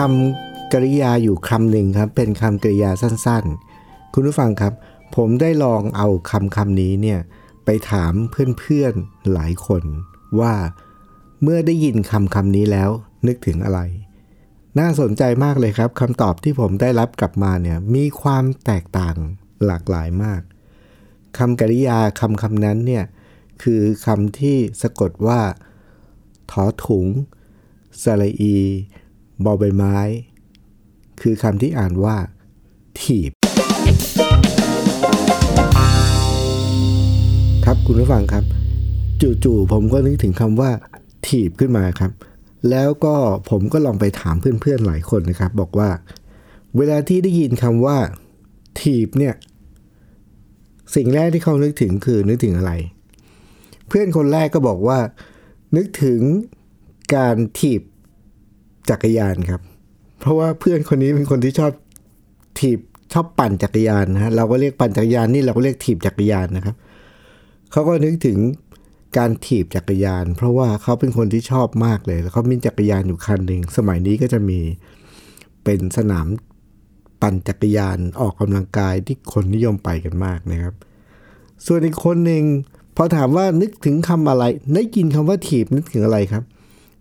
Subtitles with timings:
[0.00, 4.72] คำกริยาอยู่คำหนึ่งครับ เป็นคำกริยาสั้นๆ คุณผู้ฟังครับ
[5.16, 7.20] ผมได้ลองเอาคำคำนี้เนี่ย
[7.64, 9.82] ไปถามเพื่อนๆหลายคน
[10.40, 10.54] ว่า
[11.42, 12.90] เมื่อได้ยินคำคำนี้แล้ว
[13.26, 13.80] นึกถึงอะไร
[14.78, 19.16] น่าสนใจมากเลยครับคำตอบที่ผมได้รับกลับมาเนี่ยมีความแตกต่าง
[19.66, 20.42] หลากหลายมาก
[21.38, 23.04] คำกริยาคำคำนั้นเนี่ย
[23.62, 25.40] คือคำที่สะกดว่า
[26.50, 27.06] ถอถุง
[28.02, 28.56] สระอี
[29.44, 29.96] บอใบไม้
[31.22, 32.16] คือคำที่อ่านว่า
[33.00, 33.30] ถีบ
[37.64, 38.44] ครับคุณผู้ฟังครับ
[39.44, 40.70] จู่ๆผมก็นึกถึงคำว่า
[41.26, 42.12] ถีบขึ้นมาครับ
[42.70, 43.14] แล้วก็
[43.50, 45.88] ผมก็ลองไปถามเพื่อนๆหลายคนนะครับ บอกว่า
[46.76, 47.96] เวลาที่ได้ยินคำว่า
[48.80, 49.34] ถีบเนี่ย
[50.94, 52.72] สิ่งแรกที่เขานึกถึงคือนึกถึงอะไร
[53.88, 54.98] เพื่อนคนแรกก็บอกว่า
[55.76, 56.20] นึกถึง
[57.14, 57.82] การถีบ
[58.90, 59.60] จักรยานครับ
[60.20, 61.72] เพราะว่าเพื่อนคนนี้เป็นคนที่ชอบ
[62.58, 62.78] ถีบ
[63.12, 66.76] ชอบปั่นจักรยานนะฮะเราก็เรียกปั่นจักรยานนี่เราก็เรียกถีบจักรยานนะครับ
[67.72, 68.38] เขาก็นึกถึง
[69.18, 74.58] การถีบจักรยาน เพราะว่าเขาเป็นคนที่ชอบมากเลย แล้วเขามีจักรยานอยู่คันหนึ่งสมัยนี้ก็จะมี
[75.64, 76.26] เป็นสนาม
[77.22, 80.74] ปั่นจักรยานออกกำลังกายที่คนนิยมไปกันมากนะครับ
[81.66, 82.42] ส่วนอีกคนหนึ่ง
[82.96, 86.42] พอถามว่านึกถึงคำอะไร ได้ยินคำว่าถีบนึกถึงอะไรครับ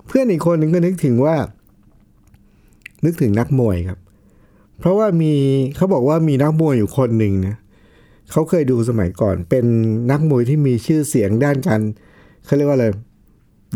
[0.08, 1.36] เพื่อนอีกคนหนึ่งก็นึกถึงว่า
[3.06, 4.00] นึกถึงนักมวยครับ
[4.80, 5.34] เพราะว่ามี
[5.76, 7.56] เขาบอกว่ามีนักมวยอยู่คนหนึ่งนะ
[8.32, 9.66] เขาเคยดูสมัยก่อน เป็น
[10.12, 11.82] นักมวยที่มีชื่อเสียงด้านการ
[12.46, 12.88] เขาเรียกว่าอะไร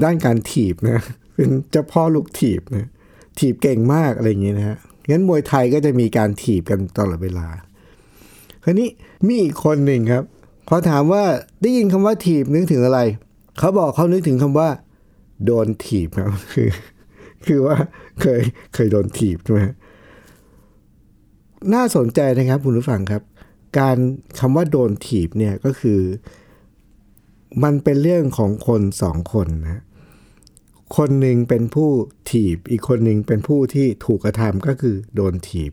[0.03, 0.99] ด้านการถีบนะ
[1.35, 2.89] เป็นเจ้าพ่อลูกถีบนะ
[3.39, 4.77] ถีบเก่งมากอะไรอย่างเงี้ยนะฮะ
[5.09, 7.47] งั้นมวยไทยก็จะมีการถีบกันตลอดเวลา
[8.63, 8.89] คราวนี้
[9.27, 10.23] มีอีกคนหนึ่งครับ
[10.67, 11.23] พอถามว่า
[11.61, 12.99] ได้ยินคำว่าถีบนึกถึงอะไร
[13.59, 14.69] เขาบอกเขานึกถึงคำว่า
[15.45, 16.69] โดนถีบครับคือ
[17.47, 17.77] คือว่า
[18.21, 18.41] เคย
[18.73, 19.59] เคยโดนถีบใช่ไหม
[21.73, 23.23] น่าสนใจนะครับคุณผู้ฟังครับ
[23.79, 23.97] การ
[24.39, 25.99] คำว่าโดนถีบเนี่ยก็คือ
[27.63, 29.81] มันเป็นเรื่องของคนสองคนนะ
[30.97, 31.89] คนหนึ่งเป็นผู้
[32.31, 35.71] ถีบ อีกคนหนึ่งเป็นผู้ที่ถูกกระทำก็คือโดนถีบ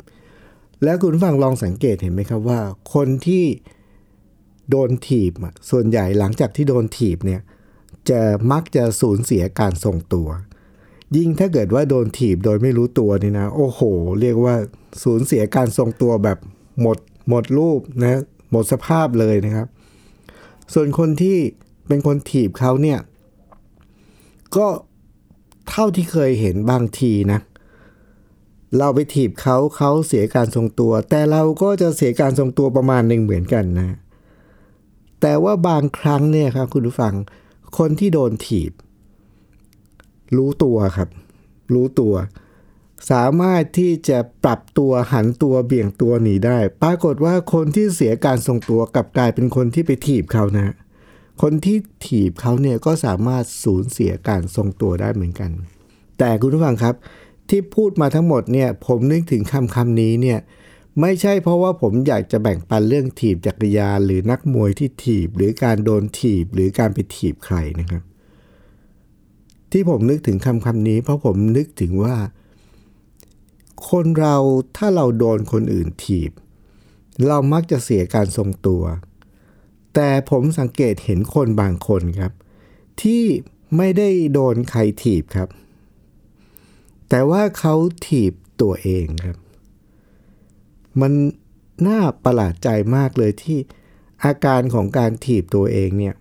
[0.84, 2.60] แล้วคุณผู้ฟังลองสังเกตเห็นไหมครับว่า
[2.94, 3.44] คนที่
[4.70, 5.32] โดนถีบ
[5.70, 7.40] ส่วนใหญ่หลังจากที่โดนถีบเนี่ย
[8.10, 8.20] จะ
[8.52, 10.28] มักจะสูญเสียการทรงตัว
[11.16, 13.80] ยิ่งถ้าเกิดว่าโดนถีบโดยไม่รู้ตัวนี่นะ โอ้โห
[14.20, 14.54] เรียกว่า
[15.02, 16.38] สูญเสียการทรงตัวแบบ
[16.80, 16.98] หมด
[17.28, 19.66] หมดรูปนะหมดสภาพเลยนะครับ
[20.74, 21.38] ส่วนคนที่
[21.88, 22.98] เป็นคนถีบเขาเนี่ย
[24.56, 24.66] ก็
[25.70, 27.40] เท่าที่เคยเห็นบางทีนะ
[28.78, 33.96] เราไปถีบเขาเขาเสียการทรงตัว แต่เราก็จะเสียการทรงตัวประมาณหนึ่งเหมือนกันนะ
[35.20, 37.14] แต่ว่าบางครั้งเนี่ยครับคุณผู้ฟัง
[37.78, 38.72] คนที่โดนถีบ
[40.36, 41.08] รู้ตัวครับ
[41.74, 42.14] รู้ตัว
[43.10, 50.74] สามารถที่จะปรับตัวหันตัวเบี่ยงตัวหนีได้ ปรากฏว่าคนที่เสียการทรงตัวกลับกลายเป็นคนที่ไปถีบเขานะ
[51.42, 51.76] คนที่
[52.06, 55.50] ถีบเขาเนี่ยก็สามารถสูญเสียการทรงตัวได้เหมือนกัน
[56.18, 56.94] แต่คุณผู้ฟังครับ
[57.48, 60.38] ที่พูดมาทั้งหมดเนี่ยผมนึกถึงคำคำนี้เนี่ย
[61.00, 68.02] ไม่ใช่เพราะว่าผมอยากจะแบ่งปันเรื่องถีบจักรยานหรือนักมวยที่ถีบ หรือการโดนถีบหรือการไปถีบใครนะครับ
[69.72, 72.16] ที่ผมนึกถึงคำคำนี้ เพราะผมนึกถึงว่า
[73.90, 74.36] คนเรา
[74.76, 76.32] ถ้าเราโดนคนอื่นถีบ
[77.28, 78.82] เรามักจะเสียการทรงตัว
[79.94, 82.32] แต่ผมสังเกตเห็นคนบางคนครับ
[83.02, 83.22] ที่
[83.76, 85.48] ไม่ได้โดนใครถีบครับ
[87.08, 87.74] แต่ว่าเขา
[88.06, 88.32] ถีบ
[88.62, 89.36] ตัวเองครับ
[91.00, 91.12] มัน
[91.86, 93.58] น่าประหลาดใจมากเลยที่
[94.24, 96.14] อาการของการถีบตัวเองเนี่ย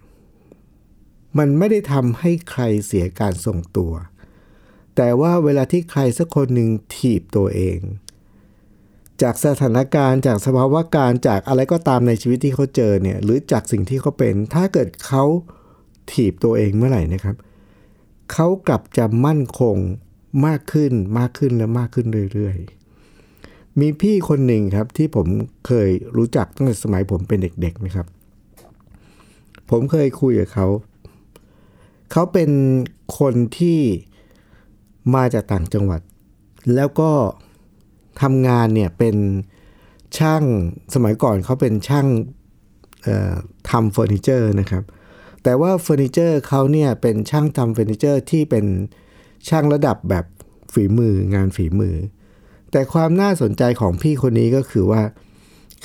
[1.40, 3.94] มันไม่ได้ทำให้ใครเสียการทรงตัว
[4.96, 7.80] แต่ว่าเวลาที่ใครสักคนหนึ่งถีบตัวเอง
[9.22, 15.24] จากสถานการณ์จากสภาวะการจากอะไรก็ตามในชีวิตที่เขาเจอเนี่ยหรือจากสิ่งที่เขาเป็น ถ้าเกิดเขา
[16.12, 17.36] ถีบตัวเองเมื่อไหร่นะครับ
[18.32, 19.78] เขากลับจะมั่นคง
[20.46, 25.28] มากขึ้นมากขึ้นและมากขึ้นเรื่อยๆ มีพี่คนหนึ่งครับที่ผม
[25.68, 28.08] เคยรู้จักตั้งแต่สมัยผมเป็นเด็กๆนะครับ
[29.70, 30.68] ผมเคยคุยกับเขา
[32.12, 32.52] เขาเป็น
[33.20, 33.80] คนที่
[35.16, 36.02] มาจากต่างจังหวัด
[36.76, 37.12] แล้วก็
[38.22, 39.16] ทำงานเนี่ยเป็น
[40.18, 40.44] ช่าง
[40.94, 42.08] สมัยก่อนเขาเป็นช่าง
[43.70, 44.84] ทำเฟอร์นิเจอร์นะครับ
[45.44, 48.66] แต่ว่าเฟอร์นิเจอร์เขาเนี่ยเป็นช่างทำเฟอร์นิเจอร์ที่เป็น
[49.50, 50.26] ช่างระดับแบบ
[50.74, 51.96] ฝีมืองานฝีมือ
[52.72, 55.02] แต่ความน่าสนใจของพี่คนนี้ก็คือว่า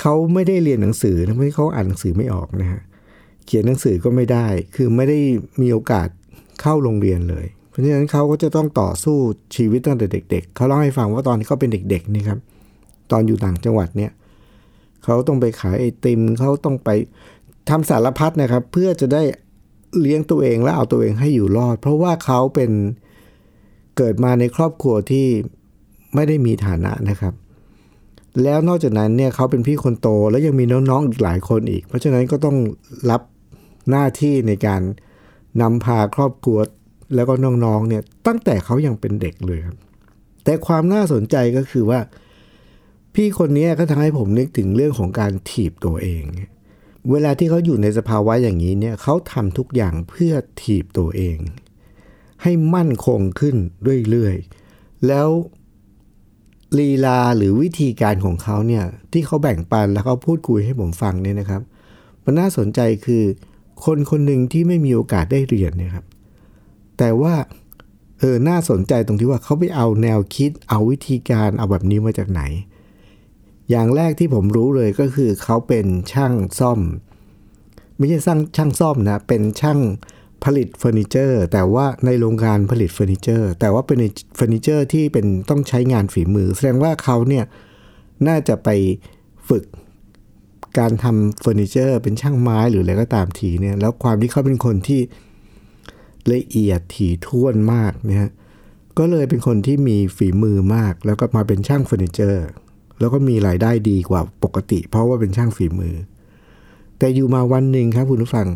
[0.01, 5.19] เขาไม่ได้เรียนหนังสือทำให้เขาอ่านหนังสือไม่ออกนะฮะเขียนหนังสือก็ไม่ได้ คือไม่ได้
[5.61, 6.09] มีโอกาส
[6.61, 9.17] เข้าโรงเรียนเลย เพราะฉะนั้นเขาก็จะต้องต่อสู้
[9.57, 12.39] ชีวิตตั้งแต่เด็ก ๆ เขาเล่าให้ฟังว่าตอนที่เขาเป็นเด็กๆนี่ครับ
[13.13, 14.13] ตอนอยู่ต่างจังหวัดเนี่ย
[15.05, 16.91] เขาต้องไปขายไอติมเขาต้องไป
[17.69, 19.23] ทำสารพัดนะครับ เพื่อจะได้
[20.01, 22.71] เลี้ยงตัวเองและเอาตัวเองให้อยู่รอด เพราะว่าเขาเป็น
[23.97, 25.27] เกิดมาในครอบครัวที่
[26.15, 27.35] ไม่ได้มีฐานะนะครับ
[28.43, 32.57] แล้วนอกจากนั้นเนี่ยเขาเป็นพี่คนโตแล้วยังมีน้องๆอีกหลายคนอีก เพราะฉะนั้นก็ต้อง
[33.11, 33.23] รับ
[33.91, 34.83] หน้าที่ในการ
[35.61, 36.59] นำพาครอบครัว
[37.15, 37.35] แล้วก็
[37.65, 39.77] น้องๆเนี่ยตั้งแต่เขายังเป็นเด็กเลยครับ
[40.45, 42.01] แต่ความน่าสนใจก็คือว่า
[43.15, 46.23] พี่คนนี้ก็ทำให้ผมนึกถึงเรื่องของการถีบตัวเอง
[47.11, 51.39] เวลาที่เขาอยู่ในสภาวะอย่างนี้เนี่ยเขาทำทุกอย่างเพื่อถีบตัวเอง
[52.43, 53.57] ให้มั่นคงขึ้น
[54.11, 55.29] เรื่อยๆ แล้ว
[56.79, 61.63] ลีลาหรือวิธีการของเขาเนี่ยที่เขาแบ่งปันแล้วเขาพูดคุยให้ผมฟังเนี่ยนะครับ
[62.25, 63.23] มันน่าสนใจคือ
[63.85, 66.05] คนคนหนึ่งที่ไม่มีโอกาสได้เรียนเนี่ยครับ
[66.99, 67.35] แต่ว่า
[68.19, 72.43] เออน่าสนใจตรงที่ว่าเขาไปเอาแนวคิดเอาวิธีการเอาแบบนี้มาจากไหน
[73.71, 76.81] อย่างแรกที่ผมรู้เลยก็คือเขาเป็นช่างซ่อม
[77.97, 79.79] ไม่ใช่ช่างช่างซ่อมนะเป็นช่าง
[80.45, 83.99] ผลิตเฟอร์นิเจอร์ แต่ว่าในโรงงานผลิตเฟอร์นิเจอร์ แต่ว่าเป็น
[84.37, 87.45] เฟอร์นิเจอร์ที่เป็นต้องใช้งานฝีมือ แสดงว่าเขาเนี่ย
[88.29, 88.69] น่าจะไป
[89.49, 89.65] ฝึก
[90.79, 95.01] การทำเฟอร์นิเจอร์ เป็นช่างไม้หรืออะไรก็ตามทีเนี่ย แล้วความที่เขาเป็นคนที่
[96.33, 98.31] ละเอียดถี่ถ้วนมากเนี่ย
[98.99, 102.47] ก็เลยเป็นคนที่มีฝีมือมาก แล้วก็มาเป็นช่างเฟอร์นิเจอร์
[103.01, 105.95] แล้วก็มีรายได้ดีกว่าปกติ เพราะว่าเป็นช่างฝีมือ
[106.99, 108.47] แต่อยู่มาวันหนึ่งครับคุณผู้ฟัง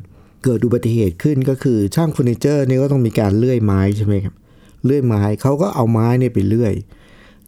[0.44, 4.34] เกิดอุบัติเหตุขึ้นก็คือช่างเฟอร์นิเจอร์นี่ก็ต้องมีการเลื่อยไม้ใช่ไหมครับ
[4.84, 6.74] เลื่อยไม้เขาก็เอาไม้เนี่ยไปเลื่อย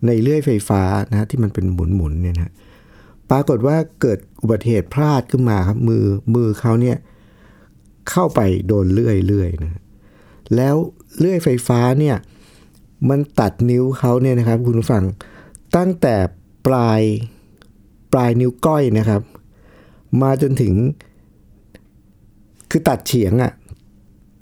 [0.07, 2.53] ในเลื่อยไฟฟ้านะที่มันเป็นหมุนๆเนี่ยนะ
[3.31, 6.05] ปรากฏว่าเกิดอุบัติเหตุพลาดขึ้นมาครับมือ
[6.35, 6.97] มือเขาเนี่ย
[8.11, 9.81] เข้าไปโดนเลื่อยเลื่อยนะ
[10.57, 10.75] แล้ว
[11.19, 12.17] เลื่อยไฟฟ้าเนี่ย
[13.09, 15.05] มันตัดนิ้วเขาเนี่ยนะครับ คุณผู้ฟัง
[15.77, 16.15] ตั้งแต่
[16.67, 17.01] ปลาย
[18.13, 19.23] ปลายนิ้วก้อยนะครับ
[20.23, 20.75] มาจนถึง
[22.71, 23.53] คือตัดเฉียงอะ่ะ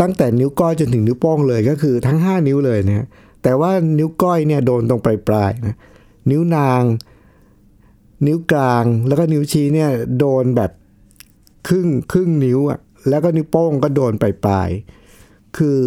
[0.00, 3.06] ตั้งแต่นิ้วก้อยจนถึงนิ้วโป้งเลยก็คือทั้ง 5 นิ้วเลยนะ
[3.43, 5.76] แต่ว่านิ้วก้อยเนี่ยโดนตรงปลายปลายนะ
[6.31, 6.82] นิ้วนาง
[8.26, 10.70] นิ้วกลางแล้วก็นิ้วชี้เนี่ยโดนแบบ
[11.69, 14.69] ครึ่งครึ่งนิ้วอะ่ะแล้วก็นิ้วโป้งก็โดนปลายปลาย
[15.56, 15.79] คือ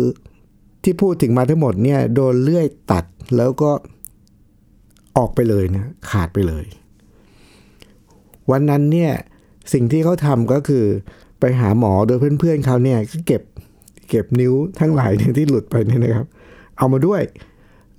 [0.84, 3.06] ที่พูดถึงมาทั้งหมดเนี่ยโดนเลื่อยตัด
[3.38, 3.72] แล้วก็
[5.18, 6.66] ออกไปเลยนะขาดไปเลย
[8.52, 9.12] วันนั้นเนี่ย
[9.74, 10.86] สิ่งที่เขาทำก็คือ
[11.40, 13.42] ไปหาหมอโดยเพื่อนๆเขาเนี่ยก็เก็บ
[14.10, 16.28] เก็บนิ้วทั้งหลายเนี่ยที่หลุดไปเนี่ยนะครับ
[16.78, 17.22] เอามาด้วย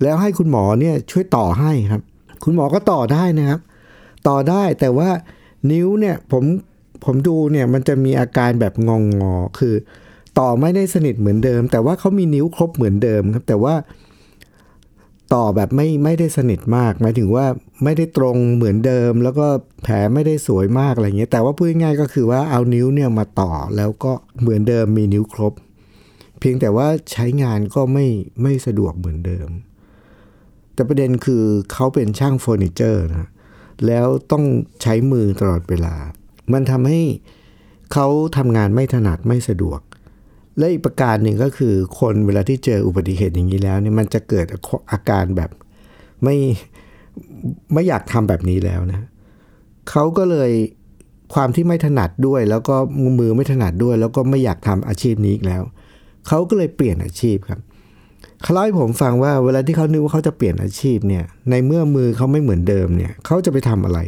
[0.01, 2.01] แล้วให้คุณหมอเนี่ยช่วยต่อให้ครับ
[2.43, 3.59] คุณหมอก็ต่อได้นะครับ
[4.27, 5.09] ต่อได้แต่ว่า
[5.71, 6.43] นิ้วเนี่ยผม
[7.05, 9.75] ผมดูเนี่ยมันจะมีอาการแบบงองงอคือ
[10.39, 13.75] ต่อไม่ได้สนิทเหมือนเดิม แต่ว่าเขามีนิ้วครบเหมือนเดิมครับ แต่ว่า
[15.33, 17.45] ต่อแบบไม่ไม่ได้สนิทมาก หมายถึงว่า
[17.83, 19.47] ไม่ได้ตรงเหมือนเดิม แล้วก็
[19.83, 25.53] แผลไม่ได้สวยมากอะไรเงี้ยแต่ว่าพูดง่ายก็คือว่าเอานิ้วเนี่ยมาต่อแล้วก็เหมือนเดิมมีนิ้วครบ
[26.39, 28.07] เพียงแต่ว่าใช้งานก็ไม่
[28.41, 29.49] ไม่สะดวกเหมือนเดิม
[30.73, 31.43] แต่ประเด็นคือ
[31.73, 33.29] เขาเป็นช่างเฟอร์นิเจอร์นะ
[33.87, 34.43] แล้วต้อง
[34.81, 35.95] ใช้มือตลอดเวลา
[36.53, 37.01] มันทำให้
[37.93, 39.79] เขาทำงานไม่ถนัดไม่สะดวก
[40.57, 44.45] และอีกประการหนึ่งก็คือคนเวลาที่เจออุบัติเหตุอย่างนี้แล้วเนี่ยมันจะเกิด
[44.91, 45.49] อาการแบบ
[46.23, 46.35] ไม่
[47.73, 49.01] ไม่อยากทำแบบนี้แล้วนะ
[49.89, 50.51] เขาก็เลย
[51.33, 52.75] ความที่ไม่ถนัดด้วย แล้วก็
[53.19, 55.61] มือไม่ถนัดด้วย แล้วก็ไม่อยากทำอาชีพนี้อีกแล้ว
[56.27, 57.59] เขาก็เลยเปลี่ยนอาชีพครับ
[58.43, 63.99] เขาเล่าให้ผมฟังว่าเวลาที่เขานึกว่าเขาจะเปลี่ยนอาชีพเนี่ย ในเมื่อมือเขาไม่เหมือนเดิมเนี่ยเขาจะไปทำอะไร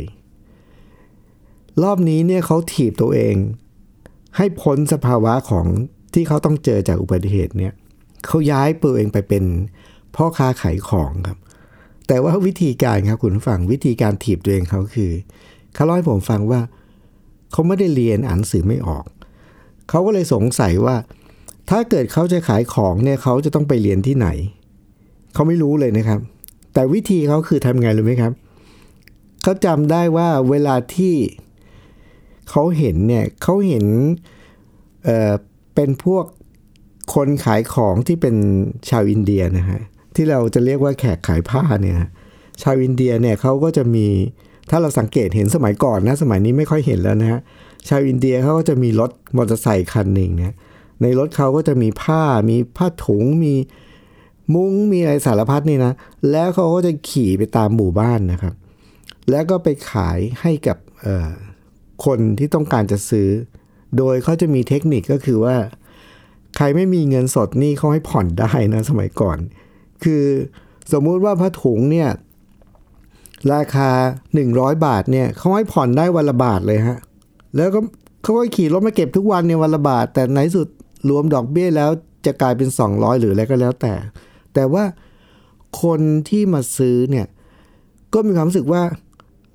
[1.83, 3.35] รอบนี้เนี่ยเขาถีบตัวเอง
[4.37, 5.65] ให้พ้นสภาวะของ
[6.13, 7.73] ที่เขาต้องเจอจากอุบัติเหตุเนี่ย
[8.25, 9.43] เขาย้ายตัวเองไปเป็น
[10.15, 11.37] พ่อค้าขายของครับ
[12.07, 15.11] แต่ว่าวิธีการครับคุณฟังวิธีการถีบตัวเองเขาคือ
[15.73, 16.61] เขาเล่าให้ผมฟังว่า
[17.51, 19.05] เขาไม่ได้เรียนอ่านสือไม่ออก
[19.89, 20.95] เขาก็เลยสงสัยว่า
[21.69, 24.27] ถ้าเกิดเขาจะขายของเนี่ยเขาจะต้องไปเรียนที่ไหน
[25.33, 26.19] เขาไม่รู้เลยนะครับ
[26.73, 28.33] แต่วิธีเขาคือทำไงรู้ไหมครับ
[29.43, 31.15] เขาจำได้ว่าเวลาที่
[32.49, 33.85] เขาเห็นเนี่ยเขาเห็น
[35.03, 35.33] เอ่อ
[35.75, 36.25] เป็นพวก
[37.15, 38.35] คนขายของที่เป็น
[38.89, 39.81] ชาวอินเดียนะฮะ
[40.15, 41.97] ที่เราจะเรียกว่าแขกขายผ้าเนี่ย
[42.61, 44.07] ชาวอินเดียเนี่ยเขาก็จะมี
[44.69, 47.39] ถ้าเราสังเกตเห็นสมัยก่อนนะสมัยนี้ไม่ค่อยเห็นแล้วนะฮะ
[47.89, 50.55] ชาวอินเดียเขาก็จะมีรถมอเตอร์ไซค์คันหนึ่งนะ
[51.01, 53.53] ในรถเขาก็จะมีผ้ามีผ้าถุงมี
[54.53, 55.93] มุ้งมีอะไรสารพัดนี่นะ
[56.31, 58.53] แล้วเขาก็จะขี่ไปตามหมู่บ้านนะครับ
[59.29, 60.77] แล้วก็ไปขายให้กับ
[62.05, 63.29] คนที่ต้องการจะซื้อ
[63.97, 65.55] โดยเขาจะมีเทคนิคก็คือว่า
[66.57, 69.37] ใครไม่มีเงินสดนี่เขาให้ผ่อนได้นะสมัยก่อน
[70.03, 70.23] คือ
[70.93, 72.09] สมมุติว่าผ้าถุงเนี่ย
[73.53, 73.89] ราคา
[74.37, 76.97] 100 บาทเนี่ยเขาให้ผ่อนได้วันละบาทเลยฮะ
[77.55, 77.79] แล้วก็
[78.23, 80.67] เขาก็ขี่รถมาเก็บทุกวันเนี่ยวันละบาท แต่ในสุด
[81.09, 81.91] รวมดอกเบี้ยแล้ว
[82.25, 83.93] จะกลายเป็น 200 หรืออะไรก็แล้วแต่
[84.53, 84.83] แต่ว่า
[85.83, 87.27] คนที่มาซื้อเนี่ย
[88.13, 88.83] ก็มีความรู้สึกว่า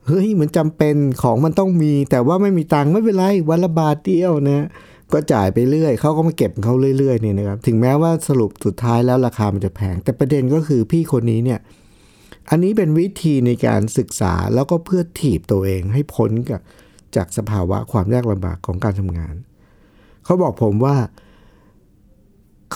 [0.07, 4.67] เฮ้ยเหมันจำเป็นของมันต้องมี แต่ว่าไม่มีตังค์ไม่เป็นไรวันละบาทเดียวนะ
[5.13, 11.61] ก็จ่ายไปเรื่อยเขาก็มาเก็บเขาเรื่อยๆเนี่ยนะครับถึงแม้ว่าสรุปสุดท้ายแล้วราคามันจะแพง แต่ประเด็นก็คือพี่คนนี้เนี่ย
[12.51, 16.61] อันนี้เป็นวิธีในการศึกษาแล้วก็เพื่อถีบตัวเองให้พ้นกับ
[17.17, 19.35] จากสภาวะความยากลำบากของการทำงาน
[20.25, 20.97] เขาบอกผมว่า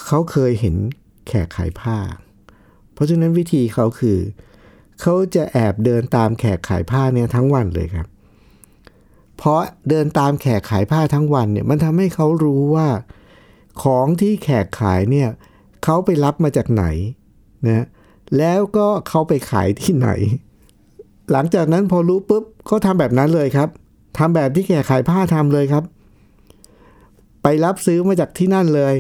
[0.07, 0.75] เขาเคยเห็น
[1.29, 1.99] แขกขายผ้า
[2.93, 4.19] เพราะฉะนั้นวิธีเขาคือ
[5.01, 8.07] เขาจะแอบเดินตามแขกขายผ้าเนี่ยทั้งวันเลยครับ
[9.37, 12.89] เพราะเดินตามแขกขายผ้าทั้งวันเนี่ยมันทำให้เขารู้ว่า
[13.83, 15.29] ของที่แขกขายเนี่ย
[15.85, 16.85] เขาไปรับมาจากไหน
[17.67, 17.85] นะ
[18.39, 20.11] แล้วก็เขาไปขายที่ไหน
[21.33, 23.69] หลังจากนั้นพอรู้ปุ๊บเขาทำแบบนั้นเลยครับ
[24.19, 25.85] ทำแบบที่แขกขายผ้าทำเลยครับ
[27.43, 28.95] ไปรับซื้อมาจากที่นั่นเลย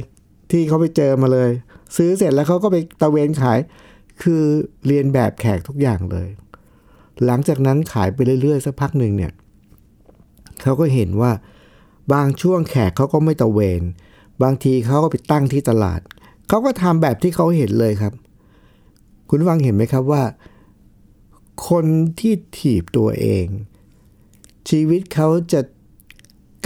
[0.50, 1.50] ที่เขาไปเจอมาเลย
[1.96, 3.58] ซื้อเสร็จแล้วเขาก็ไปตะเวนขาย
[4.22, 4.42] คือ
[4.86, 6.28] เรียนแบบแขกทุกอย่างเลย
[7.24, 9.32] หลังจากนั้นขายไปเรื่อยๆสักพักหนึ่งเนี่ย
[10.62, 11.32] เขาก็เห็นว่า
[12.12, 13.82] บางช่วงแขกเขาก็ไม่ตะเวน
[14.42, 16.00] บางทีเขาก็ไปตั้งที่ตลาด
[16.48, 18.12] เขาก็ทำแบบที่เขาเห็นเลยครับ
[19.28, 20.22] คุณฟังเห็นไหมครับว่า
[21.68, 21.86] คน
[22.20, 23.46] ที่ถีบตัวเอง
[24.68, 25.60] ชีวิตเขาจะ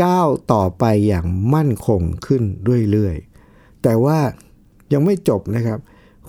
[0.03, 2.43] ก้าวต่อไปอย่างมั่นคงขึ้น
[2.93, 3.28] เรื่อยๆ
[3.83, 4.19] แต่ว่า
[4.93, 5.79] ยังไม่จบนะครับ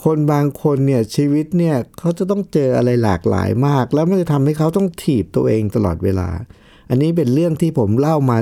[0.03, 6.29] คนบางคนเนี่ยชีวิตเนี่ยเขาจะต้องเจออะไรหลากหลายมาก แล้วมันจะทำให้เขาต้องถีบตัวเองตลอดเวลา
[6.89, 8.37] อันนี้เป็นเรื่องที่ผมเล่ามา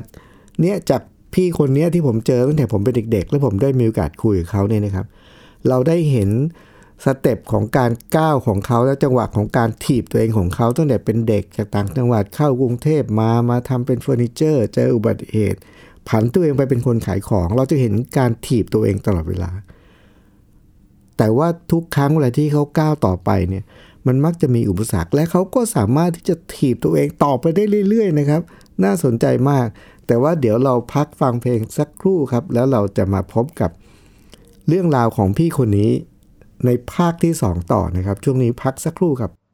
[0.62, 1.02] เนี่ยจาก
[1.34, 5.06] พี่คนเนี้ยที่ผมเจอตั้งแต่ผมเป็นเด็ก ๆ แล้วผมได้มีโอกาสคุยกับเขาเนี่ยนะครับ
[5.68, 6.30] เราได้เห็น
[7.06, 15.60] step ของการก้าวของเขาและจังหวะของการถีบตัวเองของเขาตั้งแต่เป็นเด็กจากต่างจังหวัดเข้ากรุงเทพมามาทำเป็นเฟอร์นิเจอร์เจออุบัติเหตุ
[16.08, 19.52] ผันตัวเองไปเป็นคนขายของ เราจะเห็นการถีบตัวเองตลอดเวลา
[21.18, 23.64] แต่ว่าทุกครั้งเวลาที่เขาก้าวต่อไปเนี่ย
[24.08, 28.42] มันมักจะมีอุปสรรค และเขาก็สามารถที่จะถีบตัวเองต่อไปได้เรื่อย ๆ นะครับ
[28.84, 29.68] น่าสนใจมาก
[30.08, 33.72] แต่ว่าเดี๋ยวเราพักฟังเพลงสักครู่ครับ แล้วเราจะมาพบกับ
[34.68, 35.92] เรื่องราวของพี่คนนี้
[36.66, 39.32] ในภาคที่ 2 ต่อนะครับ ช่วงนี้พักสักครู่ครับ「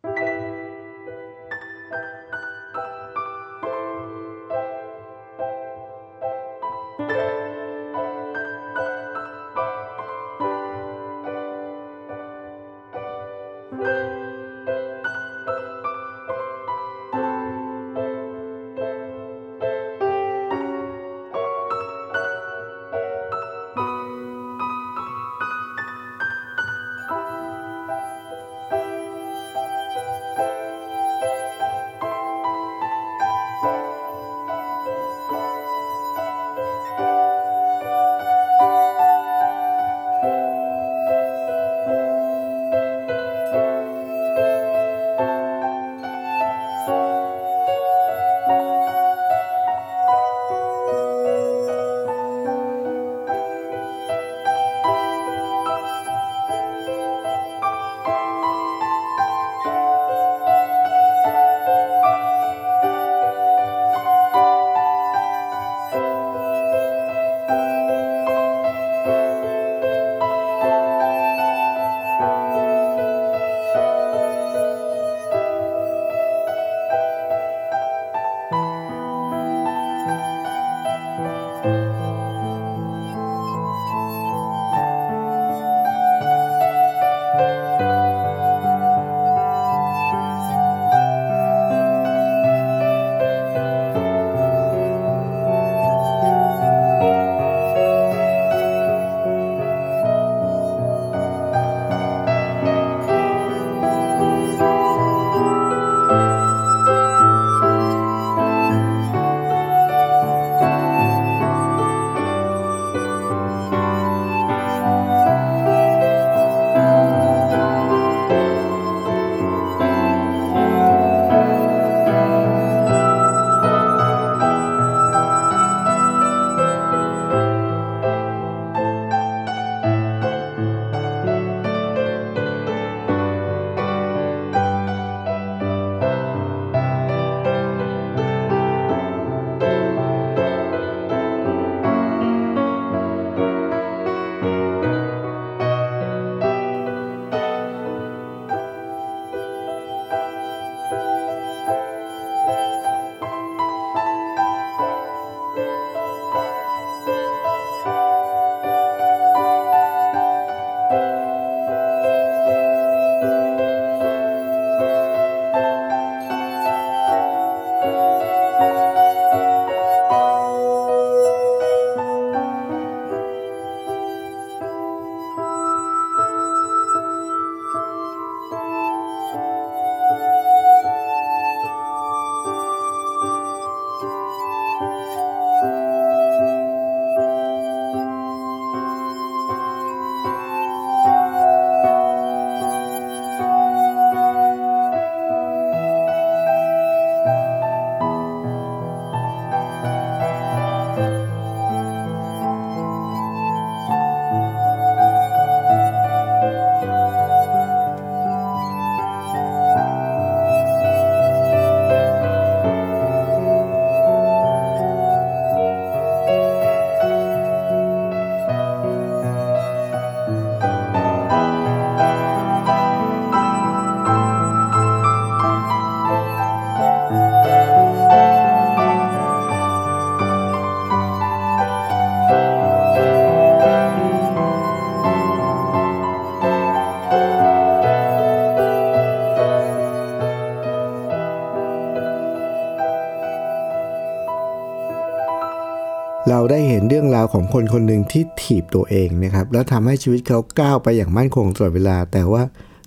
[246.33, 252.41] เราได้เห็นเรื่องราวของคนคนหนึ่งที่ถีบตัวเองนะครับ แล้วทำให้ชีวิตเขาก้าวไปอย่างมั่นคงตลอดเวลา แต่ว่า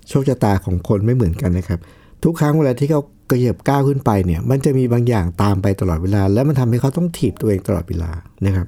[0.07, 1.79] โชคชะตาของคนไม่เหมือนกันนะครับ
[2.23, 8.11] ทุกครั้งเวลาที่เขากระเหยียบก้าวขึ้นไปเนี่ย มันจะมีบางอย่างตามไปตลอดเวลา แล้วมันทำให้เขาต้องถีบตัวเองตลอดเวลา
[8.45, 8.67] นะครับ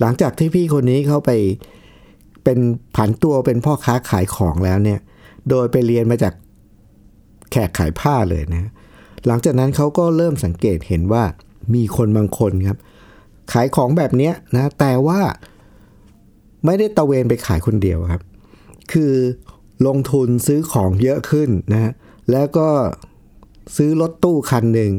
[0.00, 1.30] หลังจากที่พี่คนนี้เขาไป
[2.44, 2.58] เป็น
[2.96, 4.98] ผันตัวเป็นพ่อค้าขายของแล้วเนี่ย
[5.50, 6.34] โดยไปเรียนมาจาก
[7.50, 8.70] แขกขายผ้าเลยนะ
[9.26, 11.22] หลังจากนั้นเขาก็เริ่มสังเกตเห็นว่า
[11.74, 12.78] มีคนบางคนครับ
[13.52, 15.20] ขายของแบบนี้นะแต่ว่า
[16.64, 18.22] ไม่ได้ตะเวนไปขายคนเดียวครับ
[18.92, 19.14] คือ
[19.86, 21.92] ลงทุนซื้อของเยอะขึ้นนะ
[22.30, 22.68] แล้วก็
[23.76, 24.92] ซื้อรถตู้คันหนึ่ง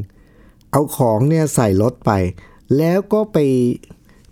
[0.71, 2.11] เอาของเนี่ยใส่รถไป
[2.77, 3.37] แล้วก็ไป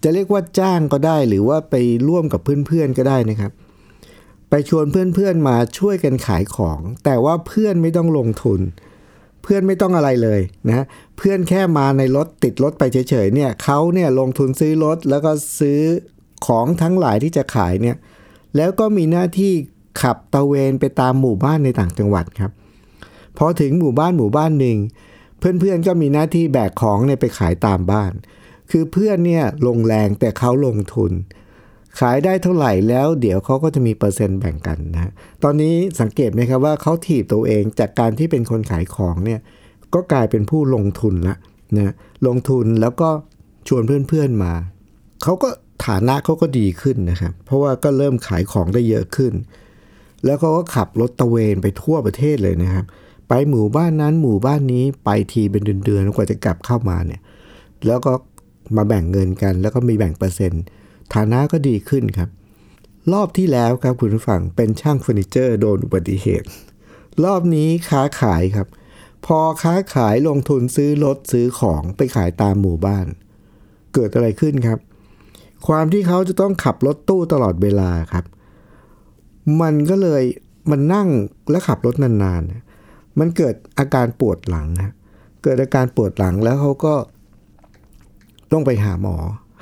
[0.03, 1.75] จะเรียกว่าจ้างก็ได้หรือว่าไป
[2.07, 3.51] ร่วมกับเพื่อนๆก็ได้นะครับ
[4.49, 10.85] ไปชวนเพื่อนๆมาช่วยกันขายของ แต่ว่าเพื่อนไม่ต้องลงทุนเเพื่อนไม่ต้องอะไรเลยนะ
[11.17, 15.79] เพื่อนแค่มาในรถติดรถไปเฉยๆเนี่ยเขาเนี่ยลงทุนซื้อรถแล้วก็ซื้อ
[16.47, 17.97] ของทั้งหลายที่จะขายเนี่ย
[18.57, 19.53] แล้วก็มีหน้าที่
[20.01, 22.51] ขับตะเวนไปตามหมู่บ้านในต่างจังหวัดครับ
[23.37, 24.77] พอถึงหมู่บ้านหมู่บ้านหนึ่ง
[25.39, 28.11] เพื่อนๆก็มีหน้าที่แบกของเนี่ยไปขายตามบ้าน
[28.71, 31.11] คือเพื่อนเนี่ยลงแรงแต่เขาลงทุน
[31.99, 35.11] ขายได้เท่าไหร่แล้วเดี๋ยวเขาก็จะมีเปอร์เซ็นต์แบ่งกันนะ
[35.43, 39.39] ตอนนี้สังเกตไหมครับว่าเขาถีบตัวเองจากการที่เป็นคนขายของเนี่ย
[39.93, 41.35] ก็กลายเป็นผู้ลงทุนละ
[41.77, 41.93] นะ
[42.27, 43.09] ลงทุนแล้วก็
[43.67, 44.53] ชวนเพื่อนๆมา
[45.23, 45.49] เขาก็
[45.85, 49.33] ฐานะเขาก็ดีขึ้นนะครับเพราะว่าก็เริ่มขายของได้เยอะขึ้น
[50.25, 52.85] แล้วเขาก็ขับรถตะเวนไปทั่วประเทศเลยนะครับ
[53.29, 57.21] ไปหมู่บ้านนั้นหมู่บ้านนี้ไปทีเป็นเดือนๆกว่าจะกลับเข้ามาเนี่ย
[57.87, 58.13] แล้วก็
[58.75, 60.63] มาแบ่งเงินกัน แล้วก็มีแบ่งเปอร์เซ็นต์
[61.13, 62.29] ฐานะก็ดีขึ้นครับ
[63.13, 66.47] รอบที่แล้วครับคุณผู้ฟังเป็นช่างเฟอร์นิเจอร์โดนอุบัติเหตุ
[67.23, 68.67] รอบนี้ค้าขายครับ
[69.25, 73.07] พอค้าขายลงทุนซื้อรถซื้อของไปขายตามหมู่บ้าน
[73.93, 74.79] เกิดอะไรขึ้นครับ
[75.67, 78.25] ความที่เขาจะต้องขับรถตู้ตลอดเวลาครับ
[79.61, 80.23] มันก็เลย
[80.71, 81.09] มันนั่ง
[81.51, 84.93] และขับรถนานๆ มันเกิดอาการปวดหลังนะ
[85.43, 86.93] เกิดอาการปวดหลังแล้วเขาก็
[88.51, 89.15] ต้องไปหาหมอ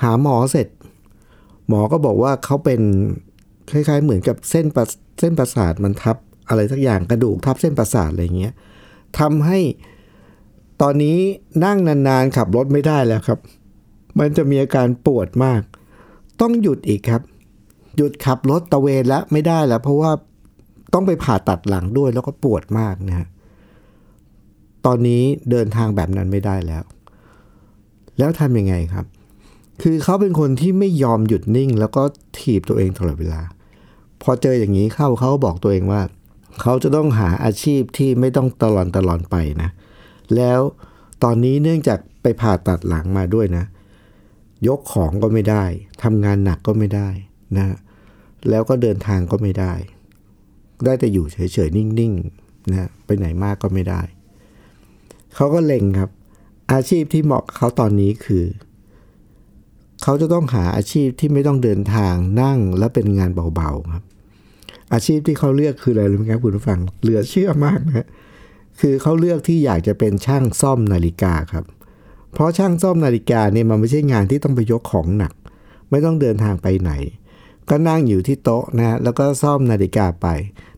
[0.03, 0.67] หาหมอเสร็จ
[1.71, 2.81] หมอก็บอกว่าเขาเป็น
[3.71, 4.85] คล้ายๆ เหมือนกับเส้นประ
[5.19, 6.17] เส้นประสาทมันทับ
[6.49, 8.53] อะไรสักอย่างกระดูกทับเส้นประสาทอะไรเงี้ย
[9.19, 9.59] ทำให้
[10.81, 11.17] ตอนนี้
[11.65, 13.39] นั่งนานๆขับรถไม่ได้แล้วครับ
[14.19, 15.61] มันจะมีอาการปวดมาก
[16.41, 17.21] ต้องหยุดอีกครับ
[17.97, 20.11] หยุดขับรถตะเวนแล้วไม่ได้แล้ว เพราะว่า
[20.93, 23.27] ต้องไปผ่าตัดหลังด้วยแล้วก็ปวดมากนะฮะ
[24.85, 26.83] ตอนนี้เดินทางแบบนั้นไม่ได้แล้ว
[28.17, 29.05] แล้วทำยังไงครับ
[29.81, 32.03] คือเขาเป็นคนที่ไม่ยอมหยุดนิ่ง แล้วก็
[32.37, 33.41] ถีบตัวเองตลอดเวลา
[34.21, 36.01] พอเจออย่างนี้เข้าเขาบอกตัวเองว่า
[36.61, 39.69] เขาจะต้องหาอาชีพที่ไม่ต้องตลอนตลอนไปนะ
[40.35, 40.59] แล้ว
[41.23, 43.65] ตอนนี้เนื่องจากไปผ่าตัดหลังมาด้วยนะ
[44.67, 45.63] ยกของก็ไม่ได้
[46.03, 47.09] ทำงานหนักก็ไม่ได้
[47.57, 47.65] นะ
[48.49, 49.73] แล้วก็เดินทางก็ไม่ได้
[50.85, 54.01] ได้แต่อยู่เฉยๆนิ่งๆนะไปไหนมากก็ไม่ได้
[55.35, 56.09] เขาก็เล็งครับ
[56.71, 58.43] อาชีพที่เหมาะเขาตอนนี้คือ
[60.03, 64.03] เขาจะต้องหาอาชีพที่ไม่ต้องเดินทางนั่งและเป็นงานเบาๆครับ
[64.93, 68.07] อาชีพที่เขาเลือกคืออะไรรู้ไหมครับคุณผู้ฟังเหลือเชื่อมากนะ
[68.79, 71.65] คือเขาเลือกที่อยากจะเป็นช่างซ่อมนาฬิกาครับ
[72.33, 75.33] เพราะช่างซ่อมนาฬิกาเนี่ยมันไม่ใช่งานที่ต้องไปยกของหนัก
[75.89, 76.91] ไม่ต้องเดินทางไปไหน
[77.69, 80.27] ก็นั่งอยู่ที่โต๊ะนะแล้วก็ซ่อมนาฬิกาไป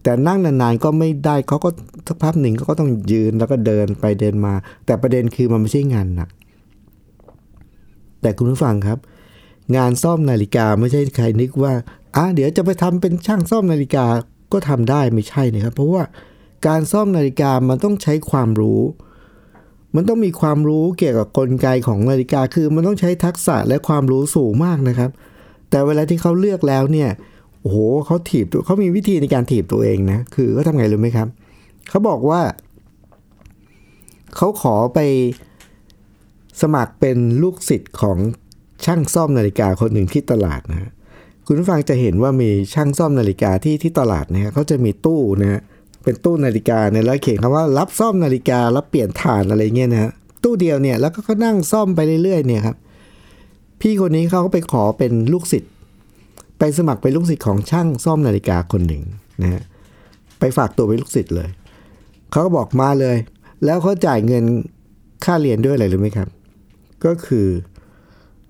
[0.04, 1.70] แต่นั่งนานๆก็ไม่ได้เขาก็
[2.08, 4.54] สักพักหนึ่งเขาก็ต้องยืนแล้วก็เดินไปเดินมา
[4.86, 6.30] แต่ประเด็นคือมันไม่ใช่งานหนัก
[8.22, 9.00] แต่คุณผู้ฟังครับ
[9.76, 11.74] งานซ่อมนาฬิกาไม่ใช่ใครนึกว่า
[12.16, 14.06] อะเดี๋ยวจะไปทำเป็นช่างซ่อมนาฬิกา
[14.54, 16.04] ก็ทำได้ไม่ใช่นะครับ เพราะว่า
[16.68, 18.82] การซ่อมนาฬิกามันต้องใช้ความรู้
[19.96, 25.10] มันต้องมีความรู้เกี่ยวกับกลไกของนาฬิกา คือมันต้องใช้ทักษะและความรู้สูงมากนะครับ
[25.70, 27.10] แต่เวลาที่เขาเลือกแล้วเนี่ย
[27.60, 31.28] โอ้โหเขาถีบตัวเขามีวิธีในการถีบตัวเองนะคือเขาทำไงรู้ไหมครับ
[31.90, 32.42] เขาบอกว่า
[34.36, 35.00] เขาขอไป
[36.62, 38.18] สมัครเป็นลูกศิษย์ของ
[38.86, 40.90] ช่างซ่อมนาฬิกาคนหนึ่งที่ตลาดนะฮะ
[41.48, 45.62] คุณผู้ฟังจะเห็นว่ามีช่างซ่อมนาฬิกาที่ที่ตลาดนะฮะเขาจะมีตู้นะฮะ
[46.04, 50.12] เป็นตู้นาฬิกาเนี่ยแล้วเขียนคำว่ารับซ่อมนาฬิการับเปลี่ยนฐานอะไรเงี้ยนะฮะ
[50.44, 52.76] ตู้เดียวเนี่ยแล้วก็เขานั่งซ่อมไปเรื่อยๆเนี่ยครับ
[53.82, 55.72] พี่คนนี้เขาก็ไปขอเป็นลูกศิษย์
[56.60, 59.04] ไปสมัครเป็นลูกศิษย์ของช่างซ่อมนาฬิกาคนหนึ่ง
[59.42, 59.62] นะฮะ
[60.40, 61.50] ไปฝากตัวเป็นลูกศิษย์เลย
[62.32, 63.18] เขาก็บอกมาเลย
[63.66, 64.44] แล้วเขาจ่ายเงิน
[65.26, 66.28] ค่าเรียนด้วยอะไรรู้ไหมครับ
[67.06, 67.48] ก็คือ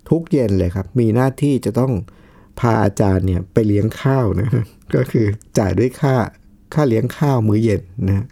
[0.08, 1.92] ทุกเย็นเลยครับ มีหน้าที่จะต้อง
[2.60, 4.48] พาอาจารย์เนี่ยไปเลี้ยงข้าวนะ
[4.94, 5.26] ก็คือ
[5.58, 6.16] จ่ายด้วยค่า
[6.74, 8.26] ค่าเลี้ยงข้าวมื้อเย็นนะ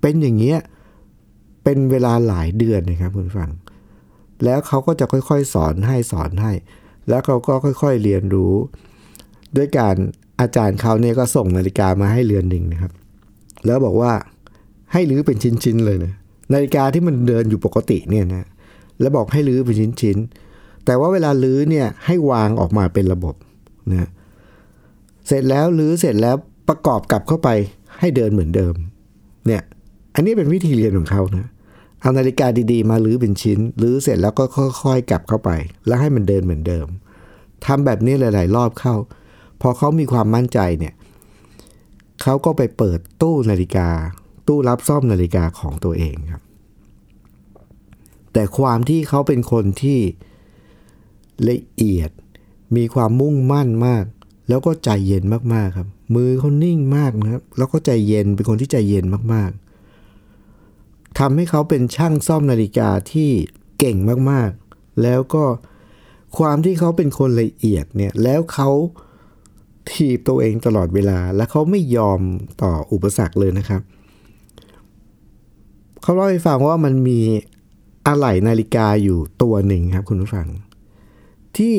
[0.00, 0.58] เป็นอย่างเงี้ย
[1.64, 3.50] เป็นเวลาหลายเดือนนะครับคุณฟัง
[4.44, 6.52] แล้วเขาก็จะค่อยๆ สอนให้สอนให้
[7.08, 8.54] แล้วเขาก็ค่อยๆเรียนรู้
[9.56, 9.96] ด้วยการ
[10.40, 12.92] อาจารย์เขาเนี่ยก็ส่งนาฬิกามาให้เรือนหนึ่งนะครับ
[13.66, 14.12] แล้วบอกว่า
[14.92, 16.12] ให้รื้อเป็นชิ้นๆเลยนะ
[16.52, 18.46] นาฬิกาที่มันเดินอยู่ปกติเนี่ยนะ
[19.00, 20.47] แล้วบอกให้รื้อเป็นชิ้นๆ
[20.88, 23.34] แต่ว่าเวลารื้อเนี่ยให้วางออกมาเป็นระบบ
[23.90, 24.08] นะ
[25.26, 26.36] เสร็จแล้วรื้อเสร็จแล้ว
[26.68, 27.48] ประกอบกลับเข้าไป
[27.98, 28.74] ให้เดินเหมือนเดิม
[29.46, 29.62] เนี่ย
[30.14, 31.48] อันนี้เป็นวิธีเรียนของเขานะ
[32.00, 34.44] เอานาฬิกาดีๆ มารื้อเป็นชิ้นรื้อเสร็จแล้วก็
[34.82, 35.50] ค่อยๆ กลับเข้าไป
[35.86, 36.86] แล้วให้มันเดินเหมือนเดิม
[37.64, 38.94] ทำแบบนี้หลายๆ รอบเข้า
[39.60, 40.94] พอเขามีความมั่นใจเนี่ย
[42.22, 43.88] เขาก็ไปเปิดตู้นาฬิกา
[44.48, 46.42] ตู้รับซ่อมนาฬิกาของตัวเองครับ
[48.32, 49.98] แต่ความที่เขาเป็นคนที่
[51.48, 52.10] ละเอียด
[52.76, 54.04] มีความมุ่งมั่นมาก
[54.48, 55.24] แล้วก็ใจเย็น
[55.54, 63.30] มากๆครับ มือเขานิ่งมากนะครับ แล้วก็ใจเย็นเป็นคนที่ใจเย็นมากๆทำให้เขาเป็นช่างซ่อมนาฬิกาที่
[63.78, 63.96] เก่ง
[64.30, 65.44] มากๆ แล้วก็
[66.38, 68.70] ความที่เขาเป็นคนละเอียดเนี่ย แล้วเขา
[69.90, 72.20] ถีบตัวเองตลอดเวลา และเขาไม่ยอม
[72.62, 73.82] ต่ออุปสรรคเลยนะครับ
[76.02, 77.20] เขาเล่าให้ฟังว่ามันมี
[78.06, 80.46] อะไหล่นาฬิกาอยู่ตัวหนึ่งครับคุณผู้ฟัง
[81.58, 81.74] ที่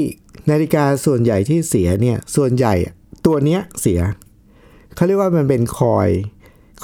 [0.49, 2.73] นาฬิกาส่วนใหญ่ที่เสียเนี่ยส่วนใหญ่
[3.25, 3.99] ตัวเนี้ยเสีย
[4.95, 6.09] เขาเรียกว่ามันเป็นคอย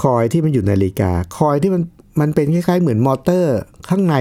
[0.03, 1.83] คอยที่มันอยู่ในนาฬิกา คอยที่มัน
[2.19, 3.55] มันเป็นคล้ายๆเหมือนมอเตอร์
[3.89, 4.15] ข้างใน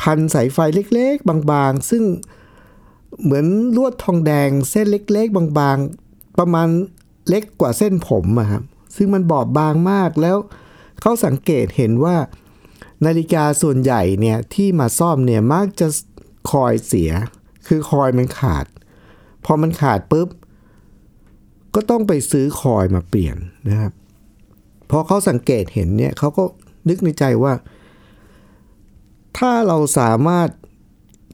[0.00, 0.58] พันสายไฟ
[0.94, 2.02] เล็กๆ บางๆ ซึ่ง
[3.22, 6.68] เหมือนลวดทองแดงเส้นเล็กๆ บางๆ ประมาณ
[7.28, 8.62] เล็กกว่าเส้นผมอะครับ
[8.96, 10.36] ซึ่งมันบอบบางมากแล้ว
[11.00, 12.16] เขาสังเกตเห็นว่า
[13.06, 15.88] นาฬิกาส่วนใหญ่เนี่ยที่มาซ่อมเนี่ยมักจะ
[16.50, 17.10] คอยเสีย
[17.66, 18.66] คือคอยมันขาด
[19.44, 20.28] พอมันขาดปุ๊บ
[21.74, 23.36] ก็ต้องไปซื้อคอยมาเปลี่ยน
[23.68, 23.92] นะครับ
[24.90, 26.44] พอเขาสังเกตเห็นเนี่ยเขาก็
[26.88, 27.52] นึกในใจว่า
[29.38, 30.48] ถ้าเราสามารถ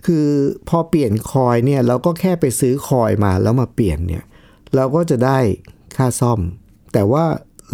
[0.06, 0.26] คือ
[0.68, 4.24] พอเปลี่ยนคอยเนี่ยเราก็แค่ไปซื้อคอยมาแล้วมาเปลี่ยนเนี่ย
[4.74, 5.38] เราก็จะได้
[5.96, 6.40] ค่าซ่อม
[6.92, 7.24] แต่ว่า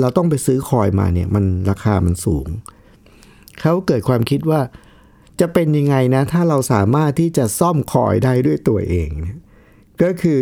[0.00, 2.48] เราต้องไปซื้อคอยมาเนี่ยมันราคามันสูง
[3.60, 4.60] เขาเกิดความคิดว่า
[5.40, 9.38] จะเป็นยังไงนะ ถ้าเราสามารถที่จะซ่อมคอยได้ด้วยตัวเองเนี่ย
[10.03, 10.38] ก็คือ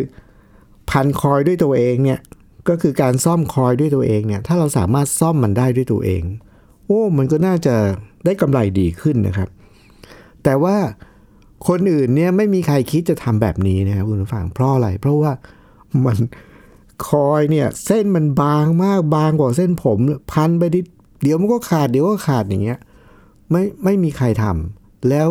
[0.90, 2.20] พันคอยด้วยตัวเองเนี่ย
[2.68, 6.22] ก็คือการซ่อมคอยด้วยตัวเองเนี่ยถ้าเราสามารถซ่อมมันได้ด้วยตัวเอง
[6.86, 7.74] โอ้มันก็น่าจะ
[8.24, 9.48] ได้กำไรดีขึ้นนะครับ
[10.44, 10.76] แต่ว่า
[11.68, 15.32] คนอื่นเนี่ยไม่มีใครคิดจะทำแบบนี้นะครับคุณผู้ฟังเพราะอะไร เพราะว่า
[16.06, 16.18] มัน
[17.08, 19.98] คอยเนี่ยเส้นมันบางมากบางกว่าเส้นผม
[20.32, 20.80] พันไปดิ
[21.22, 22.78] เดี๋ยวมันก็ขาดเดี๋ยวก็ขาดอย่างเงี้ย
[23.50, 25.28] ไม่ไม่มีใครทำ แล้ว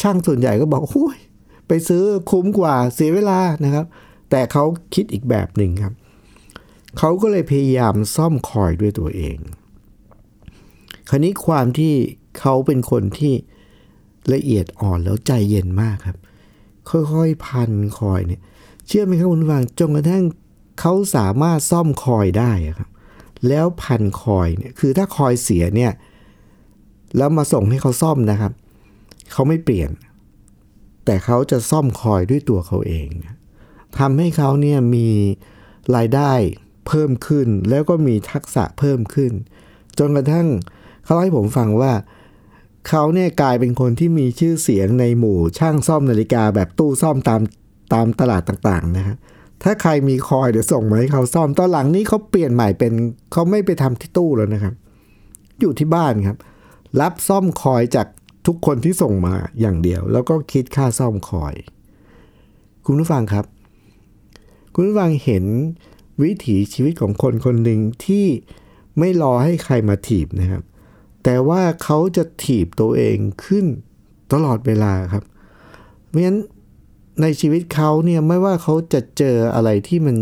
[0.00, 1.18] ช่างส่วนใหญ่ก็บอกโอ้ย
[1.68, 3.86] ไปซื้อคุ้มกว่าเสียเวลานะครับ
[4.30, 5.94] แต่เขาคิดอีกแบบหนึ่งครับ
[6.98, 9.36] เขาก็เลยพยายามซ่อมคอยด้วยตัวเอง
[11.08, 11.92] คราวนี้ความที่
[12.40, 13.34] เขาเป็นคนที่
[14.32, 16.18] ละเอียดอ่อนแล้วใจเย็นมากครับ
[16.90, 18.40] ค่อยๆพันคอยเนี่ย
[18.86, 20.24] เชื่อไหมครับคุณฟังจนกระทั่ง
[20.80, 22.90] เขาสามารถซ่อมคอยได้ครับ
[23.48, 25.92] แล้วพันคอยเนี่ยคือถ้าคอยเสียเนี่ย
[27.16, 28.52] แล้วมาส่งให้เขาซ่อมนะครับ
[29.32, 29.90] เขาไม่เปลี่ยน
[31.04, 33.08] แต่เขาจะซ่อมคอยด้วยตัวเขาเอง
[33.98, 35.08] ทำให้เขาเนี่ยมี
[35.96, 36.32] รายได้
[36.86, 39.32] เพิ่มขึ้น แล้วก็มีทักษะเพิ่มขึ้น
[39.98, 40.48] จนกระทั่ง
[41.04, 41.92] เขาเล่าให้ผมฟังว่า
[42.88, 47.40] เขาเนี่ยกลายเป็นคนที่มีชื่อเสียงในหมู่ช่างซ่อมนาฬิกาแบบตู้ซ่อมตาม
[47.92, 49.16] ตามตลาดต่างๆนะครับ
[49.62, 52.92] ถ้าใครมีคอยเดี๋ยวส่งมาให้เขาซ่อมตอนหลังนี้เขาเปลี่ยนใหม่เป็น
[53.32, 54.74] เขาไม่ไปทำที่ตู้แล้วนะครับ
[55.60, 56.36] อยู่ที่บ้านครับ
[57.00, 58.06] รับซ่อมคอยจาก
[58.48, 61.54] ทุกคนที่ส่งมาอย่างเดียว แล้วก็คิดค่าซ่อมคอย
[62.86, 63.44] คุณผู้ฟังครับ
[64.74, 65.44] คุณผู้ฟังเห็น
[66.22, 68.26] วิถีชีวิตของคนคนหนึ่งที่
[68.98, 70.62] ไม่รอให้ใครมาถีบนะครับ
[71.24, 73.66] แต่ว่าเขาจะถีบตัวเองขึ้น
[74.32, 75.24] ตลอดเวลาครับ
[76.08, 76.38] เพราะฉะนั้น
[77.22, 80.16] ในชีวิตเขาเนี่ยไม่ว่าเขาจะเจออะไรที่มัน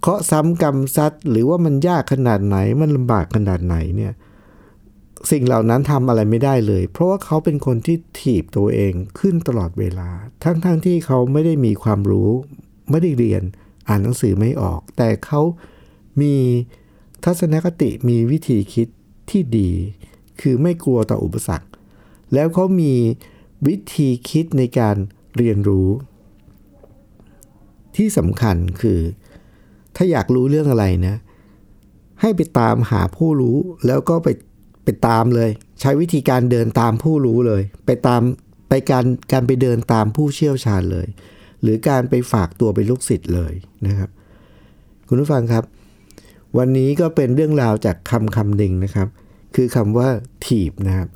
[0.00, 4.12] เคาะซ้ำกรรมซัดหรือว่ามันยากขนาดไหนมันลำบากขนาดไหนเนี่ย
[5.30, 10.10] สิ่งเหล่านั้นทำอะไรไม่ได้เลย เพราะว่าเขาเป็นคนที่ถีบตัวเองขึ้นตลอดเวลา
[10.44, 12.30] ทั้งๆทที่เขาไม่ได้มีความรู้
[12.90, 13.42] ไม่ได้เรียน
[13.88, 15.40] อ่านหนังสือไม่ออก แต่เขา
[16.20, 16.34] มี
[17.24, 18.88] ทัศนคติมีวิธีคิด
[19.30, 19.70] ที่ดี
[20.40, 21.68] คือไม่กลัวต่ออุปสรรค
[22.34, 22.94] แล้วเขามี
[23.66, 24.96] วิธีคิดในการ
[25.36, 25.88] เรียนรู้
[27.96, 29.00] ที่สำคัญคือ
[29.96, 31.16] ถ้าอยากรู้เรื่องอะไรนะ
[32.20, 34.28] ให้ไปตามหาผู้รู้แล้วก็ไป
[34.86, 38.22] ไปตามเลย ใช้วิธีการเดินตามผู้รู้เลย ไปตาม
[38.68, 41.06] ไปการการไปเดินตามผู้เชี่ยวชาญเลย
[41.62, 43.52] หรือการไปฝากตัวเป็นลูกศิษย์เลย
[43.86, 44.10] นะครับ
[45.08, 45.64] คุณผู้ฟังครับ
[46.58, 49.08] วันนี้ก็เป็นเรื่องราวจากคำคำหนึ่งนะครับ
[49.54, 50.08] คือคำว่า
[50.46, 51.08] ถีบนะครับ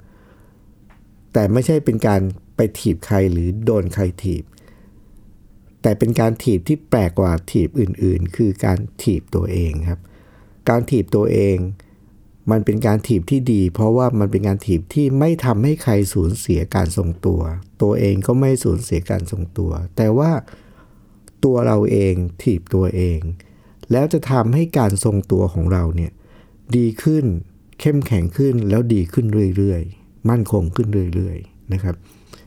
[1.33, 2.21] แต่ไม่ใช่เป็นการ
[2.57, 4.45] ไปถีบใครหรือโดนใครถีบ
[5.83, 10.01] แต่เป็นการถีบที่แปลกกว่าถีบอื่นๆ คือการถีบตัวเองครับ
[10.69, 11.57] การถีบตัวเอง
[12.51, 17.41] มันเป็นการถีบที่ดี เพราะว่ามันเป็นการถีบที่ไม่ทำให้ใครสูญเสียการทรงตัว
[17.83, 20.31] ตัวเองก็ไม่สูญเสียการทรงตัว แต่ว่า
[21.45, 23.21] ตัวเราเองถีบตัวเอง
[23.93, 26.13] แล้วจะทำให้การทรงตัวของเราเนี่ย
[26.77, 27.25] ดีขึ้น
[27.81, 29.27] เข้มแข็งขึ้นแล้วดีขึ้น
[29.57, 31.95] เรื่อยๆ มั่นคงขึ้นเรื่อยๆนะครับ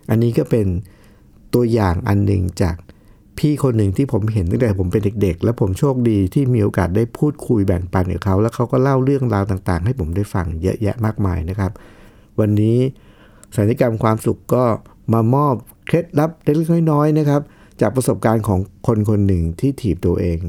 [0.09, 0.67] อันนี้ก็เป็น
[1.53, 2.75] ตัวอย่างอันหนึ่งจาก
[3.39, 11.71] พี่คนหนึ่งที่ผมเห็นตั้งแต่ผมเป็นเด็ก ๆ แล้วผมโชคดีที่มีโอกาสได้พูดคุยแบ่งปันกับเขา แล้วเขาก็เล่าเรื่องราวต่างๆ ให้ผมได้ฟังเยอะแยะมากมายนะครับ
[12.39, 12.77] วันนี้
[13.55, 14.63] สัญญกรรมความสุขก็
[15.13, 15.55] มามอบ
[15.87, 17.41] เคล็ดลับเล็กๆน้อยๆนะครับ
[17.81, 20.39] จากประสบการณ์ของคนคนหนึ่งที่ถีบตัวเอง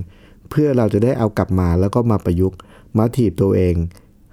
[0.50, 2.58] เพื่อเราจะได้เอากลับมาแล้วก็มาประยุกต์
[2.98, 3.74] มาถีบตัวเอง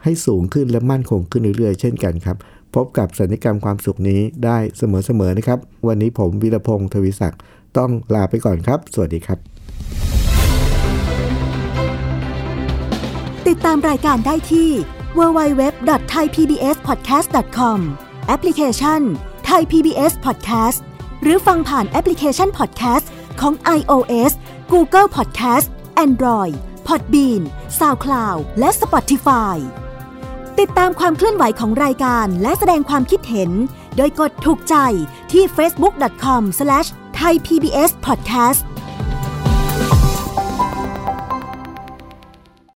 [0.03, 2.37] ให้สูงขึ้นและมั่นคงขึ้นเรื่อยๆ เช่นกันครับ
[2.75, 7.41] พบกับสัญญกรรมความสุขนี้ได้เสมอๆนะครับ วันนี้ผมวีรพงศ์ทวิศักดิ์
[7.77, 9.39] ต้องลาไปก่อนครับ สวัสดีครับ
[13.47, 14.69] ติดตามรายการได้ที่
[15.17, 17.79] www.thaipbspodcast.com
[18.27, 19.01] แอปพลิเคชัน
[19.49, 20.79] Thai PBS Podcast
[21.21, 23.05] หรือฟังผ่านแอปพลิเคชัน Podcast
[23.41, 24.31] ของ iOS
[24.73, 25.67] Google Podcast
[26.05, 26.55] Android
[26.87, 27.41] Podbean
[27.79, 29.57] SoundCloud และ Spotify
[30.59, 33.51] ติดตามความเคลื่อนไหวของรายการและแสดงความคิดเห็น
[33.97, 34.75] โดยกดถูกใจ
[35.31, 36.43] ที่ facebook com
[37.15, 38.61] ไทย PBS Podcast